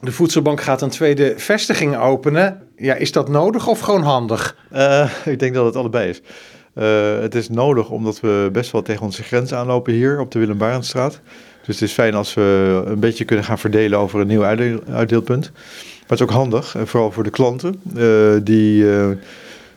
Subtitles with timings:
[0.00, 2.62] De voedselbank gaat een tweede vestiging openen.
[2.76, 4.56] Ja, is dat nodig of gewoon handig?
[4.72, 6.20] Uh, ik denk dat het allebei is.
[6.74, 10.38] Uh, het is nodig omdat we best wel tegen onze grens aanlopen hier op de
[10.38, 11.20] Willem Barendstraat.
[11.64, 14.80] Dus het is fijn als we een beetje kunnen gaan verdelen over een nieuw uitdeel,
[14.92, 15.50] uitdeelpunt.
[15.52, 18.86] Maar het is ook handig, en vooral voor de klanten uh, die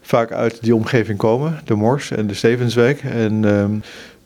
[0.00, 3.02] vaak uit die omgeving komen, de Mors en de Stevenswijk.
[3.02, 3.72] En ehm,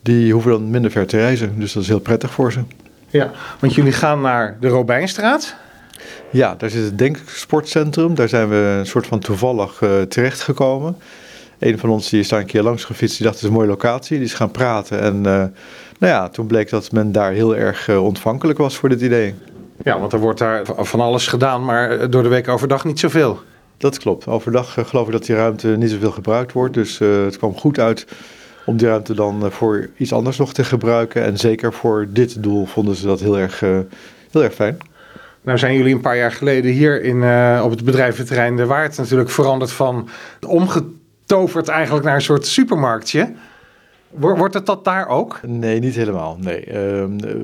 [0.02, 2.60] die hoeven dan minder ver te reizen, dus dat is heel prettig voor ze.
[3.08, 3.30] Ja,
[3.60, 5.56] want jullie gaan naar de Robijnstraat.
[6.30, 8.14] Ja, daar zit het Denksportcentrum.
[8.14, 10.96] Daar zijn we een soort van toevallig uh, terechtgekomen.
[11.58, 13.16] Een van ons die is daar een keer langs gefietst.
[13.16, 14.16] Die dacht, het is een mooie locatie.
[14.16, 15.00] Die is gaan praten.
[15.00, 18.88] En uh, nou ja, toen bleek dat men daar heel erg uh, ontvankelijk was voor
[18.88, 19.34] dit idee.
[19.84, 23.40] Ja, want er wordt daar van alles gedaan, maar door de week overdag niet zoveel.
[23.76, 24.26] Dat klopt.
[24.26, 26.74] Overdag geloof ik dat die ruimte niet zoveel gebruikt wordt.
[26.74, 28.06] Dus het kwam goed uit
[28.66, 31.24] om die ruimte dan voor iets anders nog te gebruiken.
[31.24, 34.78] En zeker voor dit doel vonden ze dat heel erg, heel erg fijn.
[35.48, 38.96] Nou zijn jullie een paar jaar geleden hier in, uh, op het bedrijventerrein De Waard
[38.96, 40.08] natuurlijk veranderd van
[40.46, 43.32] omgetoverd eigenlijk naar een soort supermarktje.
[44.10, 45.40] Wordt het dat daar ook?
[45.46, 46.36] Nee, niet helemaal.
[46.40, 46.66] Nee.
[46.66, 46.74] Uh,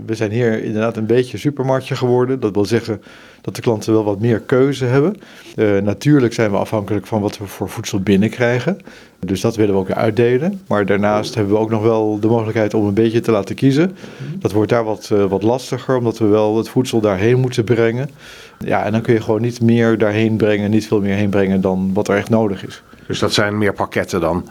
[0.07, 2.41] we zijn hier inderdaad een beetje supermarktje geworden.
[2.41, 3.03] Dat wil zeggen
[3.41, 5.17] dat de klanten wel wat meer keuze hebben.
[5.57, 8.79] Uh, natuurlijk zijn we afhankelijk van wat we voor voedsel binnenkrijgen.
[9.19, 10.61] Dus dat willen we ook uitdelen.
[10.67, 13.97] Maar daarnaast hebben we ook nog wel de mogelijkheid om een beetje te laten kiezen.
[14.39, 18.11] Dat wordt daar wat, uh, wat lastiger, omdat we wel het voedsel daarheen moeten brengen.
[18.59, 21.61] Ja, en dan kun je gewoon niet meer daarheen brengen, niet veel meer heen brengen
[21.61, 22.83] dan wat er echt nodig is.
[23.07, 24.49] Dus dat zijn meer pakketten dan?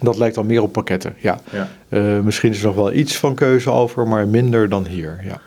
[0.00, 1.38] Dat lijkt dan meer op pakketten, ja.
[1.50, 1.68] ja.
[1.88, 5.40] Uh, misschien is er nog wel iets van keuze over, maar minder dan hier, ja.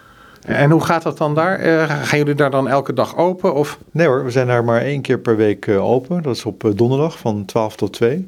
[0.46, 1.66] En hoe gaat dat dan daar?
[1.66, 3.54] Uh, gaan jullie daar dan elke dag open?
[3.54, 3.80] Of?
[3.92, 6.24] Nee hoor, we zijn daar maar één keer per week uh, open.
[6.24, 8.28] Dat is op donderdag van 12 tot 2.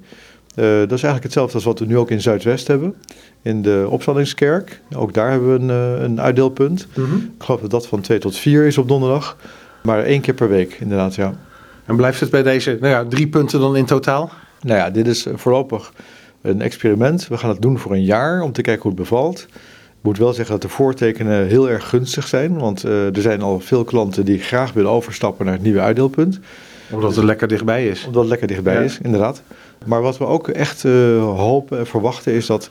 [0.55, 2.95] dat is eigenlijk hetzelfde als wat we nu ook in Zuidwest hebben.
[3.41, 4.81] In de opstandingskerk.
[4.95, 6.88] Ook daar hebben we een, een uitdeelpunt.
[6.94, 7.33] Mm -hmm.
[7.38, 9.38] Ik geloof dat dat van 2 tot 4 is op donderdag.
[9.83, 11.33] Maar één keer per week inderdaad, ja.
[11.85, 14.31] En blijft het bij deze nou ja, drie punten dan in totaal?
[14.61, 15.93] Nou ja, dit is voorlopig
[16.41, 17.27] een experiment.
[17.27, 19.45] We gaan het doen voor een jaar om te kijken hoe het bevalt.
[20.01, 22.59] Ik moet wel zeggen dat de voortekenen heel erg gunstig zijn.
[22.59, 26.39] Want uh, er zijn al veel klanten die graag willen overstappen naar het nieuwe uitdeelpunt.
[26.91, 28.05] Omdat het lekker dichtbij is.
[28.05, 28.79] Omdat het lekker dichtbij ja.
[28.79, 29.41] is, inderdaad.
[29.85, 32.69] Maar wat we ook echt uh, hopen en verwachten is dat...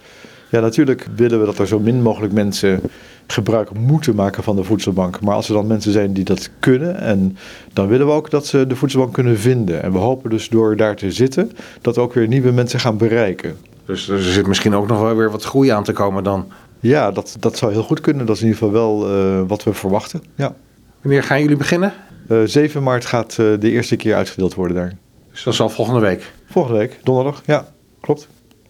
[0.51, 2.81] Ja, natuurlijk willen we dat er zo min mogelijk mensen
[3.27, 5.21] gebruik moeten maken van de voedselbank.
[5.21, 7.37] Maar als er dan mensen zijn die dat kunnen, en
[7.73, 9.83] dan willen we ook dat ze de voedselbank kunnen vinden.
[9.83, 12.97] En we hopen dus door daar te zitten, dat we ook weer nieuwe mensen gaan
[12.97, 13.57] bereiken.
[13.85, 16.47] Dus er zit misschien ook nog wel weer wat groei aan te komen dan?
[16.81, 18.27] Ja, dat, dat zou heel goed kunnen.
[18.27, 20.23] Dat is in ieder geval wel uh, wat we verwachten.
[20.35, 20.55] Ja.
[21.01, 21.93] Wanneer gaan jullie beginnen?
[22.29, 24.97] Uh, 7 maart gaat uh, de eerste keer uitgedeeld worden daar.
[25.33, 26.33] Dus dat is al volgende week?
[26.47, 27.67] Volgende week, donderdag, ja,
[28.01, 28.29] klopt.